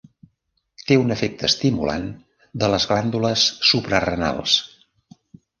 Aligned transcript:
Té 0.85 0.95
un 1.01 1.15
efecte 1.15 1.45
estimulant 1.49 2.07
de 2.63 2.71
les 2.77 2.87
glàndules 2.93 3.47
suprarenals. 3.73 4.57